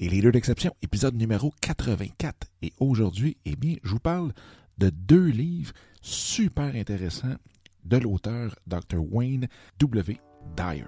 Les 0.00 0.08
leaders 0.08 0.32
d'exception, 0.32 0.72
épisode 0.80 1.14
numéro 1.14 1.52
84. 1.60 2.34
Et 2.62 2.72
aujourd'hui, 2.80 3.36
eh 3.44 3.54
bien, 3.54 3.74
je 3.84 3.90
vous 3.90 3.98
parle 3.98 4.32
de 4.78 4.88
deux 4.88 5.26
livres 5.26 5.74
super 6.00 6.74
intéressants 6.74 7.36
de 7.84 7.98
l'auteur 7.98 8.54
Dr. 8.66 8.96
Wayne 8.98 9.46
W. 9.78 10.18
Dyer. 10.56 10.86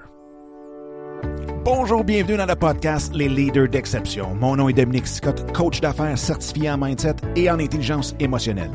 Bonjour, 1.62 2.04
bienvenue 2.04 2.38
dans 2.38 2.46
le 2.46 2.56
podcast 2.56 3.14
Les 3.14 3.28
leaders 3.28 3.68
d'exception. 3.68 4.34
Mon 4.34 4.56
nom 4.56 4.70
est 4.70 4.72
Dominique 4.72 5.06
Scott, 5.06 5.52
coach 5.52 5.82
d'affaires 5.82 6.16
certifié 6.16 6.70
en 6.70 6.78
mindset 6.78 7.16
et 7.36 7.50
en 7.50 7.58
intelligence 7.58 8.14
émotionnelle. 8.18 8.72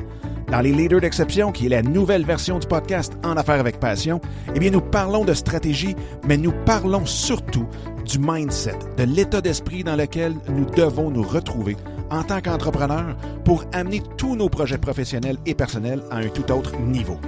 Dans 0.52 0.62
les 0.62 0.72
leaders 0.72 1.02
d'exception, 1.02 1.52
qui 1.52 1.66
est 1.66 1.70
la 1.70 1.82
nouvelle 1.82 2.26
version 2.26 2.60
du 2.60 2.68
podcast 2.68 3.14
En 3.26 3.38
affaires 3.38 3.60
avec 3.60 3.80
passion, 3.80 4.22
eh 4.54 4.60
bien, 4.60 4.70
nous 4.70 4.82
parlons 4.82 5.26
de 5.26 5.34
stratégie, 5.34 5.96
mais 6.28 6.38
nous 6.38 6.54
parlons 6.64 7.08
surtout 7.08 7.68
du 8.08 8.20
mindset, 8.20 8.78
de 8.98 9.04
l'état 9.04 9.42
d'esprit 9.42 9.84
dans 9.84 9.96
lequel 9.96 10.34
nous 10.50 10.66
devons 10.66 11.12
nous 11.12 11.24
retrouver 11.24 11.76
en 12.10 12.24
tant 12.24 12.42
qu'entrepreneurs 12.42 13.18
pour 13.44 13.66
amener 13.74 14.02
tous 14.18 14.36
nos 14.36 14.50
projets 14.50 14.78
professionnels 14.78 15.38
et 15.46 15.54
personnels 15.54 16.02
à 16.10 16.18
un 16.18 16.30
tout 16.30 16.52
autre 16.52 16.78
niveau. 16.80 17.20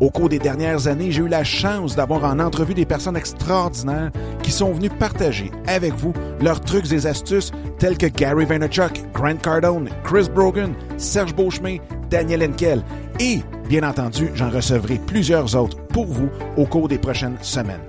Au 0.00 0.10
cours 0.10 0.28
des 0.28 0.38
dernières 0.38 0.86
années, 0.88 1.10
j'ai 1.10 1.22
eu 1.22 1.28
la 1.28 1.44
chance 1.44 1.94
d'avoir 1.94 2.24
en 2.24 2.40
entrevue 2.40 2.74
des 2.74 2.86
personnes 2.86 3.16
extraordinaires 3.16 4.10
qui 4.42 4.50
sont 4.50 4.72
venues 4.72 4.90
partager 4.90 5.50
avec 5.66 5.94
vous 5.94 6.12
leurs 6.40 6.60
trucs 6.60 6.92
et 6.92 7.06
astuces 7.06 7.52
tels 7.78 7.98
que 7.98 8.06
Gary 8.06 8.44
Vaynerchuk, 8.44 9.02
Grant 9.12 9.36
Cardone, 9.36 9.88
Chris 10.02 10.28
Brogan, 10.32 10.74
Serge 10.96 11.34
Beauchemin, 11.34 11.78
Daniel 12.10 12.42
Henkel 12.42 12.82
et, 13.20 13.40
bien 13.68 13.88
entendu, 13.88 14.30
j'en 14.34 14.50
recevrai 14.50 15.00
plusieurs 15.06 15.54
autres 15.56 15.78
pour 15.86 16.06
vous 16.06 16.28
au 16.56 16.66
cours 16.66 16.88
des 16.88 16.98
prochaines 16.98 17.38
semaines. 17.40 17.80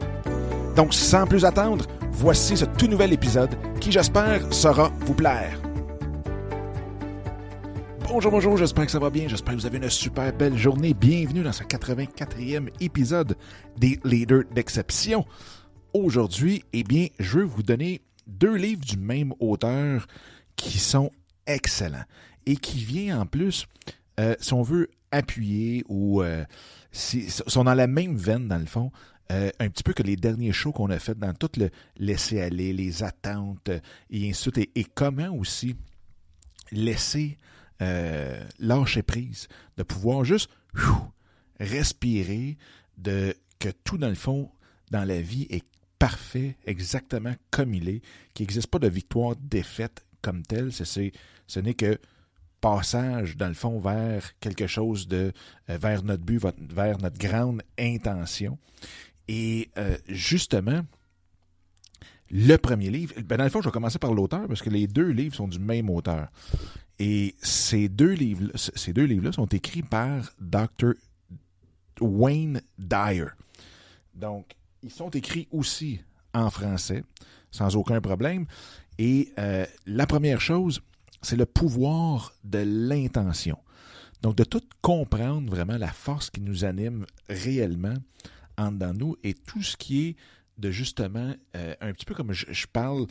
Donc, 0.76 0.94
sans 0.94 1.26
plus 1.26 1.46
attendre, 1.46 1.86
voici 2.12 2.58
ce 2.58 2.66
tout 2.66 2.88
nouvel 2.88 3.14
épisode 3.14 3.58
qui, 3.80 3.94
j'espère, 3.94 4.54
saura 4.54 4.92
vous 5.00 5.14
plaire. 5.14 5.58
Bonjour, 8.10 8.30
bonjour, 8.30 8.58
j'espère 8.58 8.86
que 8.86 8.92
ça 8.92 9.00
va 9.00 9.10
bien. 9.10 9.30
J'espère 9.30 9.56
que 9.56 9.60
vous 9.62 9.66
avez 9.66 9.78
une 9.78 9.90
super 9.90 10.34
belle 10.34 10.58
journée. 10.58 10.94
Bienvenue 10.94 11.44
dans 11.44 11.54
ce 11.54 11.64
84e 11.64 12.70
épisode 12.82 13.38
des 13.78 14.00
Leaders 14.04 14.44
d'exception. 14.54 15.26
Aujourd'hui, 15.94 16.66
eh 16.74 16.84
bien, 16.84 17.08
je 17.20 17.40
veux 17.40 17.46
vous 17.46 17.64
donner 17.64 18.02
deux 18.28 18.56
livres 18.56 18.84
du 18.84 18.98
même 18.98 19.34
auteur 19.40 20.06
qui 20.58 20.78
sont 20.78 21.10
excellents 21.48 22.04
et 22.46 22.58
qui 22.58 22.80
vient 22.80 23.22
en 23.22 23.26
plus, 23.26 23.66
euh, 24.20 24.36
si 24.42 24.54
on 24.54 24.62
veut 24.62 24.90
appuyer 25.12 25.86
ou 25.88 26.22
euh, 26.22 26.44
si, 26.92 27.30
sont 27.30 27.64
dans 27.64 27.74
la 27.74 27.88
même 27.88 28.18
veine 28.18 28.50
dans 28.50 28.58
le 28.58 28.66
fond, 28.66 28.92
euh, 29.32 29.50
un 29.60 29.70
petit 29.70 29.84
peu 29.84 29.94
que 29.94 30.04
les 30.04 30.16
derniers 30.16 30.54
shows 30.54 30.72
qu'on 30.72 30.90
a 30.90 31.00
fait 31.00 31.18
dans 31.18 31.34
tout 31.34 31.50
le 31.58 31.70
laisser 31.98 32.42
aller, 32.42 32.74
les 32.74 33.04
attentes 33.04 33.70
et 34.10 34.30
ainsi 34.30 34.50
de 34.50 34.56
suite, 34.56 34.70
et, 34.76 34.84
comment 34.84 35.30
aussi 35.36 35.76
laisser 36.72 37.38
euh, 37.82 38.44
lâcher 38.60 39.02
prise, 39.02 39.48
de 39.78 39.84
pouvoir 39.84 40.24
juste 40.24 40.50
respirer, 41.60 42.58
de 42.98 43.36
que 43.60 43.70
tout 43.84 43.98
dans 43.98 44.10
le 44.10 44.16
fond 44.16 44.52
dans 44.92 45.06
la 45.06 45.22
vie 45.22 45.48
est 45.50 45.66
parfait, 45.98 46.58
exactement 46.66 47.34
comme 47.50 47.74
il 47.74 47.90
est, 47.90 48.02
qu'il 48.34 48.44
n'existe 48.44 48.68
pas 48.68 48.80
de 48.80 48.88
victoire, 48.88 49.36
défaite 49.38 50.06
comme 50.22 50.44
telle. 50.44 50.72
Ce 50.72 51.60
n'est 51.60 51.74
que 51.74 52.00
passage 52.62 53.38
dans 53.38 53.48
le 53.48 53.54
fond 53.54 53.80
vers 53.80 54.38
quelque 54.40 54.68
chose 54.68 55.08
de 55.08 55.32
euh, 55.70 55.78
vers 55.78 56.04
notre 56.04 56.24
but, 56.24 56.42
vers 56.60 56.98
notre 56.98 57.18
grande 57.18 57.62
intention. 57.78 58.58
Et 59.28 59.70
euh, 59.78 59.98
justement, 60.08 60.82
le 62.32 62.58
premier 62.58 62.90
livre, 62.90 63.14
ben 63.24 63.38
dans 63.38 63.44
le 63.44 63.50
fond, 63.50 63.62
je 63.62 63.68
vais 63.68 63.74
commencer 63.74 64.00
par 64.00 64.14
l'auteur 64.14 64.48
parce 64.48 64.62
que 64.62 64.70
les 64.70 64.88
deux 64.88 65.10
livres 65.10 65.36
sont 65.36 65.48
du 65.48 65.60
même 65.60 65.90
auteur. 65.90 66.30
Et 67.00 67.36
ces 67.42 67.90
deux 67.90 68.14
livres, 68.14 68.52
ces 68.56 68.94
deux 68.94 69.04
livres-là 69.04 69.32
sont 69.32 69.48
écrits 69.48 69.84
par 69.84 70.34
Dr. 70.40 70.94
Wayne 72.00 72.62
Dyer. 72.78 73.28
Donc, 74.14 74.56
ils 74.82 74.92
sont 74.92 75.10
écrits 75.10 75.48
aussi 75.52 76.00
en 76.34 76.50
français, 76.50 77.04
sans 77.52 77.76
aucun 77.76 78.02
problème. 78.02 78.46
Et 78.98 79.30
euh, 79.40 79.66
la 79.86 80.08
première 80.08 80.40
chose, 80.40 80.82
c'est 81.22 81.36
le 81.36 81.46
pouvoir 81.46 82.34
de 82.44 82.60
l'intention. 82.60 83.58
Donc, 84.22 84.36
de 84.36 84.44
tout 84.44 84.64
comprendre 84.82 85.50
vraiment 85.50 85.78
la 85.78 85.92
force 85.92 86.30
qui 86.30 86.42
nous 86.42 86.66
anime 86.66 87.06
réellement 87.30 87.96
en 88.58 88.72
dedans 88.72 88.94
nous 88.94 89.16
et 89.24 89.34
tout 89.34 89.62
ce 89.62 89.78
qui 89.78 90.08
est 90.08 90.16
de 90.58 90.72
justement, 90.72 91.34
euh, 91.56 91.76
un 91.82 91.94
petit 91.94 92.06
peu 92.06 92.14
comme 92.14 92.32
je, 92.32 92.66
parle 92.68 93.08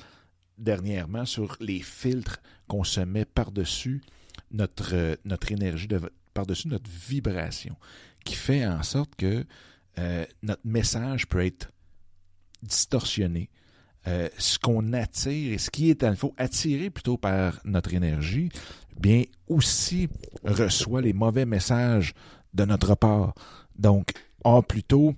dernièrement 0.58 1.24
sur 1.24 1.56
les 1.60 1.80
filtres 1.80 2.40
qu'on 2.68 2.84
se 2.84 3.00
met 3.00 3.24
par-dessus 3.24 4.02
notre, 4.50 4.94
euh, 4.94 5.16
notre 5.24 5.52
énergie, 5.52 5.88
de, 5.88 6.00
par-dessus 6.32 6.68
notre 6.68 6.90
vibration, 6.90 7.76
qui 8.24 8.34
fait 8.34 8.66
en 8.66 8.82
sorte 8.82 9.14
que 9.16 9.44
euh, 9.98 10.24
notre 10.42 10.62
message 10.64 11.26
peut 11.26 11.44
être 11.44 11.70
distorsionné. 12.62 13.50
Ce 14.36 14.58
qu'on 14.58 14.92
attire 14.92 15.54
et 15.54 15.56
ce 15.56 15.70
qui 15.70 15.88
est, 15.88 16.02
il 16.02 16.16
faut 16.16 16.34
attiré 16.36 16.90
plutôt 16.90 17.16
par 17.16 17.58
notre 17.64 17.94
énergie, 17.94 18.50
bien 19.00 19.22
aussi 19.48 20.10
reçoit 20.44 21.00
les 21.00 21.14
mauvais 21.14 21.46
messages 21.46 22.12
de 22.52 22.66
notre 22.66 22.96
part. 22.96 23.32
Donc, 23.78 24.12
en 24.44 24.62
plutôt, 24.62 25.14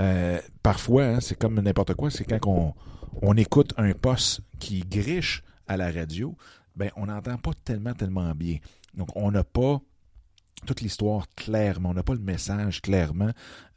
euh, 0.00 0.40
parfois, 0.62 1.04
hein, 1.04 1.20
c'est 1.20 1.38
comme 1.38 1.60
n'importe 1.60 1.94
quoi, 1.94 2.10
c'est 2.10 2.24
quand 2.24 2.74
on, 3.22 3.36
écoute 3.36 3.72
un 3.76 3.92
poste 3.92 4.40
qui 4.58 4.80
griche 4.80 5.42
à 5.66 5.76
la 5.76 5.90
radio, 5.90 6.36
ben 6.76 6.90
on 6.96 7.06
n'entend 7.06 7.38
pas 7.38 7.52
tellement, 7.64 7.94
tellement 7.94 8.34
bien. 8.34 8.58
Donc, 8.94 9.08
on 9.14 9.30
n'a 9.30 9.44
pas 9.44 9.80
toute 10.66 10.80
l'histoire 10.80 11.26
clairement, 11.36 11.90
on 11.90 11.94
n'a 11.94 12.02
pas 12.02 12.14
le 12.14 12.20
message 12.20 12.80
clairement 12.80 13.30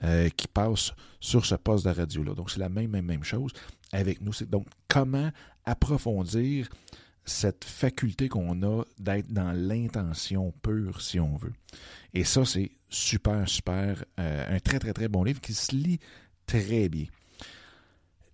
euh, 0.03 0.29
qui 0.29 0.47
passe 0.47 0.93
sur 1.19 1.45
ce 1.45 1.55
poste 1.55 1.85
de 1.85 1.91
radio-là. 1.91 2.33
Donc, 2.33 2.49
c'est 2.49 2.59
la 2.59 2.69
même, 2.69 2.91
même, 2.91 3.05
même 3.05 3.23
chose 3.23 3.51
avec 3.91 4.21
nous. 4.21 4.31
Donc 4.47 4.67
comment 4.87 5.31
approfondir 5.65 6.67
cette 7.27 7.65
faculté 7.65 8.29
qu'on 8.29 8.63
a 8.63 8.83
d'être 8.97 9.31
dans 9.31 9.51
l'intention 9.51 10.51
pure, 10.63 11.01
si 11.01 11.19
on 11.19 11.35
veut. 11.35 11.53
Et 12.13 12.23
ça, 12.23 12.45
c'est 12.45 12.71
super, 12.89 13.47
super, 13.49 14.05
euh, 14.19 14.55
un 14.55 14.59
très, 14.59 14.79
très, 14.79 14.93
très 14.93 15.09
bon 15.09 15.25
livre 15.25 15.41
qui 15.41 15.53
se 15.53 15.75
lit 15.75 15.99
très 16.45 16.88
bien. 16.88 17.07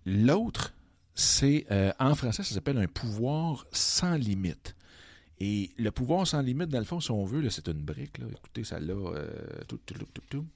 L'autre, 0.06 0.74
c'est 1.14 1.66
euh, 1.72 1.92
en 1.98 2.14
français, 2.14 2.44
ça 2.44 2.54
s'appelle 2.54 2.78
un 2.78 2.86
pouvoir 2.86 3.66
sans 3.72 4.14
limite. 4.14 4.76
Et 5.40 5.72
le 5.76 5.90
pouvoir 5.90 6.24
sans 6.24 6.40
limite, 6.40 6.68
dans 6.68 6.78
le 6.78 6.84
fond, 6.84 7.00
si 7.00 7.10
on 7.10 7.24
veut, 7.24 7.50
c'est 7.50 7.66
une 7.66 7.82
brique. 7.82 8.18
Là. 8.18 8.26
Écoutez, 8.30 8.62
ça 8.62 8.78
l'a 8.78 8.94
euh, 8.94 9.26
tout, 9.66 9.78
tout, 9.78 9.94
tout, 9.94 10.22
tout, 10.30 10.46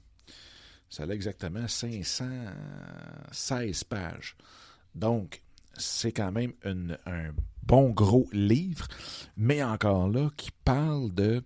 ça 0.89 1.03
a 1.03 1.07
exactement 1.07 1.67
516 1.67 3.83
pages. 3.83 4.37
Donc, 4.95 5.41
c'est 5.77 6.13
quand 6.13 6.31
même 6.31 6.53
un 6.63 7.33
bon 7.63 7.89
gros 7.89 8.27
livre, 8.31 8.87
mais 9.37 9.63
encore 9.63 10.09
là, 10.09 10.29
qui 10.35 10.51
parle 10.63 11.13
de... 11.13 11.43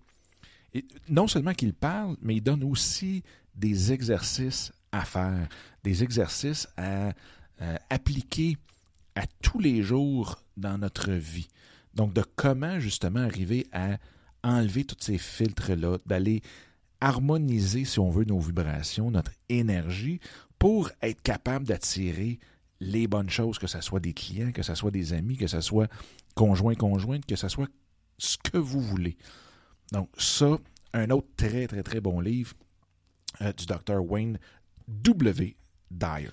Non 1.08 1.28
seulement 1.28 1.54
qu'il 1.54 1.72
parle, 1.72 2.16
mais 2.20 2.36
il 2.36 2.40
donne 2.40 2.64
aussi 2.64 3.22
des 3.54 3.92
exercices 3.92 4.72
à 4.90 5.04
faire, 5.04 5.48
des 5.82 6.02
exercices 6.02 6.68
à, 6.76 7.12
appliquer 7.88 8.56
à 9.14 9.22
tous 9.42 9.60
les 9.60 9.82
jours 9.82 10.42
dans 10.56 10.78
notre 10.78 11.12
vie. 11.12 11.48
Donc, 11.94 12.12
de 12.12 12.24
comment 12.34 12.80
justement 12.80 13.20
arriver 13.20 13.66
à 13.72 13.98
enlever 14.42 14.84
tous 14.84 14.96
ces 14.98 15.18
filtres-là, 15.18 15.98
d'aller 16.04 16.42
harmoniser, 17.00 17.84
si 17.84 18.00
on 18.00 18.10
veut, 18.10 18.24
nos 18.24 18.40
vibrations, 18.40 19.10
notre 19.10 19.32
énergie, 19.48 20.20
pour 20.58 20.90
être 21.02 21.22
capable 21.22 21.66
d'attirer 21.66 22.40
les 22.80 23.06
bonnes 23.06 23.30
choses, 23.30 23.58
que 23.58 23.66
ce 23.66 23.80
soit 23.80 24.00
des 24.00 24.12
clients, 24.12 24.52
que 24.52 24.62
ce 24.62 24.74
soit 24.74 24.90
des 24.90 25.12
amis, 25.12 25.36
que 25.36 25.46
ce 25.46 25.60
soit 25.60 25.88
conjoint, 26.34 26.74
conjointe, 26.74 27.26
que 27.26 27.36
ce 27.36 27.48
soit 27.48 27.68
ce 28.18 28.36
que 28.38 28.58
vous 28.58 28.80
voulez. 28.80 29.16
Donc, 29.92 30.08
ça, 30.18 30.58
un 30.92 31.10
autre 31.10 31.28
très, 31.36 31.66
très, 31.66 31.82
très 31.82 32.00
bon 32.00 32.20
livre 32.20 32.52
euh, 33.42 33.52
du 33.52 33.66
docteur 33.66 34.04
Wayne 34.04 34.38
W. 34.88 35.56
Dyer. 35.90 36.30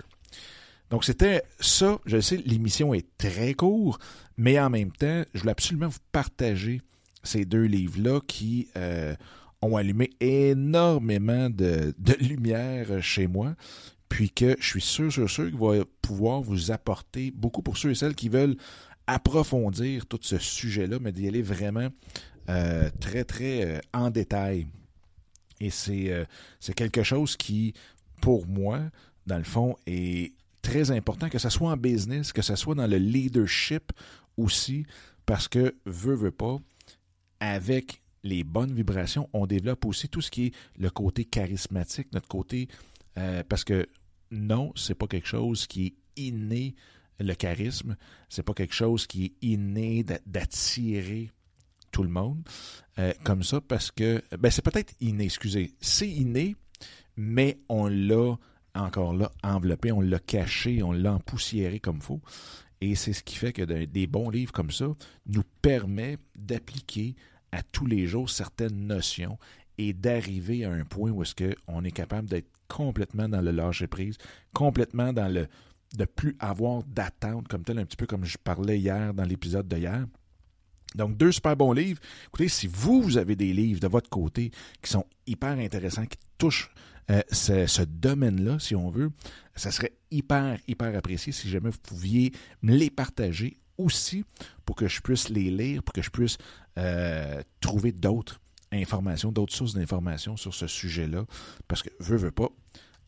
Donc, 0.90 1.04
c'était 1.04 1.42
ça. 1.60 1.98
Je 2.04 2.20
sais, 2.20 2.36
l'émission 2.44 2.92
est 2.92 3.06
très 3.16 3.54
courte, 3.54 4.02
mais 4.36 4.58
en 4.60 4.70
même 4.70 4.92
temps, 4.92 5.24
je 5.32 5.40
voulais 5.40 5.52
absolument 5.52 5.88
vous 5.88 6.00
partager 6.12 6.82
ces 7.22 7.44
deux 7.44 7.64
livres-là 7.64 8.20
qui 8.26 8.68
euh, 8.76 9.14
ont 9.62 9.76
allumé 9.76 10.10
énormément 10.20 11.48
de, 11.48 11.94
de, 11.98 12.14
lumière 12.20 13.02
chez 13.02 13.26
moi, 13.26 13.54
puis 14.22 14.30
que 14.30 14.56
je 14.60 14.68
suis 14.68 14.80
sûr, 14.80 15.12
sûr, 15.12 15.28
sûr 15.28 15.50
qu'il 15.50 15.58
va 15.58 15.84
pouvoir 16.00 16.42
vous 16.42 16.70
apporter 16.70 17.32
beaucoup 17.32 17.60
pour 17.60 17.76
ceux 17.76 17.90
et 17.90 17.96
celles 17.96 18.14
qui 18.14 18.28
veulent 18.28 18.56
approfondir 19.08 20.06
tout 20.06 20.20
ce 20.22 20.38
sujet-là, 20.38 20.98
mais 21.00 21.10
d'y 21.10 21.26
aller 21.26 21.42
vraiment 21.42 21.88
euh, 22.48 22.88
très, 23.00 23.24
très 23.24 23.64
euh, 23.66 23.80
en 23.92 24.10
détail. 24.10 24.68
Et 25.58 25.70
c'est 25.70 26.12
euh, 26.12 26.24
quelque 26.76 27.02
chose 27.02 27.36
qui, 27.36 27.74
pour 28.20 28.46
moi, 28.46 28.78
dans 29.26 29.38
le 29.38 29.42
fond, 29.42 29.74
est 29.88 30.32
très 30.62 30.92
important, 30.92 31.28
que 31.28 31.38
ce 31.40 31.48
soit 31.48 31.72
en 31.72 31.76
business, 31.76 32.32
que 32.32 32.42
ce 32.42 32.54
soit 32.54 32.76
dans 32.76 32.86
le 32.86 32.98
leadership 32.98 33.90
aussi, 34.36 34.86
parce 35.26 35.48
que, 35.48 35.74
veut, 35.84 36.14
veut 36.14 36.30
pas, 36.30 36.58
avec 37.40 38.00
les 38.22 38.44
bonnes 38.44 38.72
vibrations, 38.72 39.28
on 39.32 39.48
développe 39.48 39.84
aussi 39.84 40.08
tout 40.08 40.20
ce 40.20 40.30
qui 40.30 40.46
est 40.46 40.52
le 40.78 40.90
côté 40.90 41.24
charismatique, 41.24 42.06
notre 42.12 42.28
côté, 42.28 42.68
parce 43.48 43.64
que 43.64 43.88
non, 44.32 44.72
c'est 44.74 44.94
pas 44.94 45.06
quelque 45.06 45.28
chose 45.28 45.66
qui 45.66 45.86
est 45.86 45.94
inné, 46.16 46.74
le 47.20 47.34
charisme, 47.34 47.96
c'est 48.28 48.42
pas 48.42 48.54
quelque 48.54 48.74
chose 48.74 49.06
qui 49.06 49.26
est 49.26 49.32
inné 49.42 50.04
d'attirer 50.26 51.30
tout 51.92 52.02
le 52.02 52.08
monde 52.08 52.42
euh, 52.98 53.12
comme 53.22 53.42
ça, 53.42 53.60
parce 53.60 53.90
que, 53.90 54.22
ben 54.36 54.50
c'est 54.50 54.62
peut-être 54.62 54.94
inné, 55.00 55.24
excusez, 55.24 55.74
c'est 55.80 56.08
inné, 56.08 56.56
mais 57.16 57.58
on 57.68 57.86
l'a 57.86 58.36
encore 58.74 59.12
là 59.12 59.30
enveloppé, 59.42 59.92
on 59.92 60.00
l'a 60.00 60.18
caché, 60.18 60.82
on 60.82 60.92
l'a 60.92 61.14
empoussiéré 61.14 61.78
comme 61.78 62.00
faut. 62.00 62.22
Et 62.80 62.94
c'est 62.94 63.12
ce 63.12 63.22
qui 63.22 63.36
fait 63.36 63.52
que 63.52 63.62
des 63.62 64.06
bons 64.06 64.30
livres 64.30 64.52
comme 64.52 64.70
ça 64.72 64.86
nous 65.26 65.44
permet 65.60 66.18
d'appliquer 66.34 67.14
à 67.52 67.62
tous 67.62 67.86
les 67.86 68.06
jours 68.06 68.30
certaines 68.30 68.86
notions 68.86 69.38
et 69.78 69.92
d'arriver 69.92 70.64
à 70.64 70.72
un 70.72 70.84
point 70.84 71.10
où 71.10 71.22
est-ce 71.22 71.34
qu'on 71.34 71.84
est 71.84 71.90
capable 71.90 72.28
d'être 72.28 72.48
complètement 72.68 73.28
dans 73.28 73.40
le 73.40 73.50
lâcher 73.50 73.86
prise, 73.86 74.16
complètement 74.52 75.12
dans 75.12 75.32
le 75.32 75.46
de 75.96 76.06
plus 76.06 76.36
avoir 76.38 76.82
d'attente 76.84 77.48
comme 77.48 77.64
tel, 77.64 77.78
un 77.78 77.84
petit 77.84 77.98
peu 77.98 78.06
comme 78.06 78.24
je 78.24 78.38
parlais 78.38 78.78
hier 78.78 79.12
dans 79.12 79.24
l'épisode 79.24 79.68
d'hier. 79.68 80.06
Donc, 80.94 81.16
deux 81.16 81.32
super 81.32 81.56
bons 81.56 81.72
livres. 81.72 82.00
Écoutez, 82.26 82.48
si 82.48 82.66
vous, 82.66 83.02
vous 83.02 83.16
avez 83.16 83.36
des 83.36 83.52
livres 83.52 83.80
de 83.80 83.88
votre 83.88 84.10
côté 84.10 84.50
qui 84.82 84.90
sont 84.90 85.06
hyper 85.26 85.58
intéressants, 85.58 86.06
qui 86.06 86.18
touchent 86.38 86.70
euh, 87.10 87.22
ce, 87.30 87.82
domaine-là, 87.82 88.58
si 88.58 88.74
on 88.74 88.90
veut, 88.90 89.10
ça 89.56 89.70
serait 89.70 89.92
hyper, 90.10 90.58
hyper 90.68 90.96
apprécié 90.96 91.32
si 91.32 91.48
jamais 91.48 91.70
vous 91.70 91.78
pouviez 91.82 92.32
me 92.62 92.74
les 92.74 92.90
partager 92.90 93.56
aussi 93.78 94.24
pour 94.64 94.76
que 94.76 94.86
je 94.86 95.00
puisse 95.00 95.28
les 95.28 95.50
lire, 95.50 95.82
pour 95.82 95.92
que 95.92 96.02
je 96.02 96.10
puisse 96.10 96.38
euh, 96.78 97.42
trouver 97.60 97.92
d'autres 97.92 98.40
informations, 98.72 99.30
d'autres 99.30 99.54
sources 99.54 99.74
d'informations 99.74 100.36
sur 100.36 100.54
ce 100.54 100.66
sujet-là. 100.66 101.24
Parce 101.68 101.82
que, 101.82 101.90
veux, 102.00 102.16
veux 102.16 102.30
pas, 102.30 102.48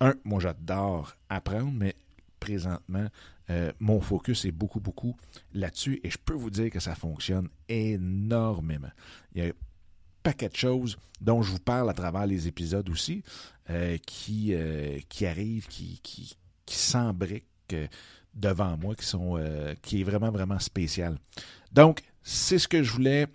un, 0.01 0.15
moi 0.25 0.41
j'adore 0.41 1.17
apprendre, 1.29 1.73
mais 1.73 1.95
présentement, 2.41 3.09
euh, 3.51 3.73
mon 3.79 4.01
focus 4.01 4.45
est 4.45 4.53
beaucoup, 4.53 4.81
beaucoup 4.81 5.17
là-dessus 5.53 6.01
et 6.03 6.11
je 6.11 6.19
peux 6.19 6.35
vous 6.35 6.51
dire 6.51 6.71
que 6.71 6.81
ça 6.81 6.95
fonctionne 6.95 7.49
énormément. 7.69 8.91
Il 9.35 9.45
y 9.45 9.49
a 9.49 9.53
paquet 10.23 10.49
de 10.49 10.57
choses 10.57 10.97
dont 11.21 11.43
je 11.43 11.51
vous 11.53 11.59
parle 11.59 11.91
à 11.91 11.93
travers 11.93 12.27
les 12.27 12.49
épisodes 12.49 12.89
aussi 12.89 13.23
euh, 13.71 13.99
qui, 14.07 14.55
euh, 14.55 14.99
qui 15.09 15.27
arrivent, 15.27 15.69
qui, 15.69 16.01
qui, 16.03 16.37
qui 16.65 16.77
s'embriquent 16.77 17.77
devant 18.35 18.77
moi, 18.77 18.95
qui, 18.95 19.07
sont, 19.07 19.39
qui 19.81 20.01
est 20.01 20.05
vraiment, 20.05 20.31
vraiment 20.31 20.59
spécial. 20.59 21.19
Donc, 21.73 22.03
c'est 22.23 22.59
ce 22.59 22.69
que 22.69 22.83
je 22.83 22.93
voulais 22.93 23.27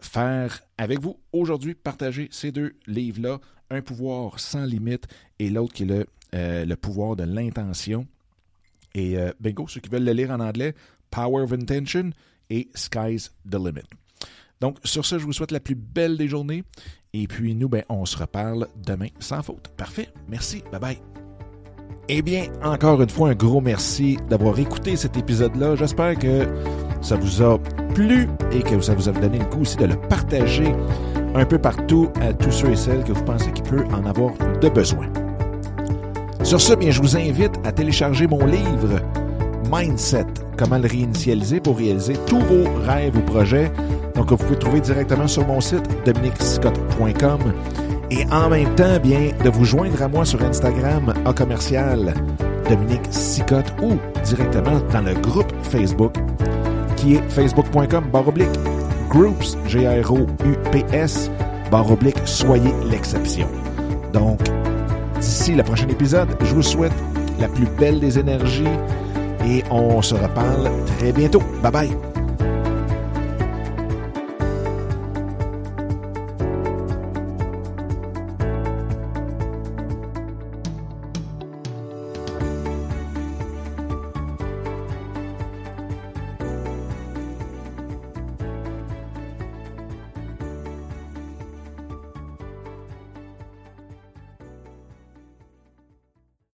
faire 0.00 0.60
avec 0.78 1.00
vous 1.00 1.18
aujourd'hui, 1.32 1.74
partager 1.74 2.28
ces 2.30 2.52
deux 2.52 2.74
livres-là, 2.86 3.40
Un 3.70 3.82
pouvoir 3.82 4.40
sans 4.40 4.64
limite 4.64 5.06
et 5.38 5.50
l'autre 5.50 5.74
qui 5.74 5.82
est 5.84 5.86
le 5.86 6.06
euh, 6.34 6.64
le 6.64 6.76
pouvoir 6.76 7.16
de 7.16 7.24
l'intention. 7.24 8.06
Et 8.94 9.18
euh, 9.18 9.32
bingo, 9.40 9.66
ceux 9.66 9.80
qui 9.80 9.88
veulent 9.88 10.04
le 10.04 10.12
lire 10.12 10.30
en 10.30 10.40
anglais, 10.40 10.74
Power 11.10 11.42
of 11.42 11.52
Intention 11.52 12.10
et 12.50 12.68
Sky's 12.74 13.32
the 13.48 13.56
Limit. 13.56 13.88
Donc, 14.60 14.78
sur 14.84 15.04
ce, 15.06 15.18
je 15.18 15.24
vous 15.24 15.32
souhaite 15.32 15.52
la 15.52 15.60
plus 15.60 15.74
belle 15.74 16.16
des 16.16 16.28
journées. 16.28 16.62
Et 17.12 17.26
puis, 17.26 17.54
nous, 17.54 17.68
ben, 17.68 17.82
on 17.88 18.04
se 18.04 18.16
reparle 18.16 18.68
demain 18.76 19.08
sans 19.18 19.42
faute. 19.42 19.68
Parfait. 19.76 20.08
Merci. 20.28 20.62
Bye 20.70 20.80
bye. 20.80 21.19
Eh 22.12 22.22
bien, 22.22 22.46
encore 22.64 23.00
une 23.00 23.08
fois, 23.08 23.28
un 23.28 23.34
gros 23.36 23.60
merci 23.60 24.18
d'avoir 24.28 24.58
écouté 24.58 24.96
cet 24.96 25.16
épisode-là. 25.16 25.76
J'espère 25.76 26.18
que 26.18 26.44
ça 27.00 27.14
vous 27.14 27.40
a 27.40 27.56
plu 27.94 28.26
et 28.50 28.62
que 28.62 28.80
ça 28.80 28.96
vous 28.96 29.08
a 29.08 29.12
donné 29.12 29.38
le 29.38 29.44
coup 29.44 29.60
aussi 29.60 29.76
de 29.76 29.84
le 29.84 29.94
partager 29.94 30.74
un 31.36 31.44
peu 31.44 31.56
partout 31.56 32.08
à 32.20 32.32
tous 32.32 32.50
ceux 32.50 32.70
et 32.70 32.76
celles 32.76 33.04
que 33.04 33.12
vous 33.12 33.22
pensez 33.22 33.52
qu'il 33.52 33.62
peut 33.62 33.84
en 33.92 34.04
avoir 34.06 34.32
de 34.60 34.68
besoin. 34.68 35.06
Sur 36.42 36.60
ce, 36.60 36.74
bien, 36.74 36.90
je 36.90 37.00
vous 37.00 37.16
invite 37.16 37.52
à 37.62 37.70
télécharger 37.70 38.26
mon 38.26 38.44
livre 38.44 39.00
Mindset, 39.72 40.26
comment 40.58 40.78
le 40.78 40.88
réinitialiser 40.88 41.60
pour 41.60 41.78
réaliser 41.78 42.14
tous 42.26 42.40
vos 42.40 42.64
rêves 42.86 43.16
ou 43.16 43.20
projets. 43.20 43.70
Donc, 44.16 44.30
vous 44.30 44.36
pouvez 44.36 44.58
trouver 44.58 44.80
directement 44.80 45.28
sur 45.28 45.46
mon 45.46 45.60
site 45.60 45.84
dominicscott.com 46.04 47.52
et 48.10 48.24
en 48.32 48.48
même 48.48 48.74
temps, 48.74 48.98
bien, 49.02 49.30
de 49.44 49.50
vous 49.50 49.64
joindre 49.64 50.02
à 50.02 50.08
moi 50.08 50.24
sur 50.24 50.42
Instagram 50.42 51.14
à 51.24 51.32
commercial 51.32 52.14
Dominique 52.68 53.06
Sicotte 53.10 53.72
ou 53.82 53.98
directement 54.24 54.80
dans 54.92 55.02
le 55.02 55.14
groupe 55.14 55.52
Facebook 55.62 56.14
qui 56.96 57.14
est 57.14 57.30
facebook.com 57.30 58.04
baroblique 58.12 58.48
groups, 59.08 59.56
G-R-O-U-P-S, 59.66 61.30
baroblique, 61.70 62.18
soyez 62.24 62.72
l'exception. 62.88 63.48
Donc, 64.12 64.40
D'ici 65.20 65.54
le 65.54 65.62
prochain 65.62 65.88
épisode, 65.88 66.28
je 66.40 66.54
vous 66.54 66.62
souhaite 66.62 66.94
la 67.38 67.48
plus 67.48 67.66
belle 67.78 68.00
des 68.00 68.18
énergies 68.18 68.64
et 69.46 69.62
on 69.70 70.00
se 70.00 70.14
reparle 70.14 70.70
très 70.98 71.12
bientôt. 71.12 71.42
Bye 71.62 71.72
bye! 71.72 72.09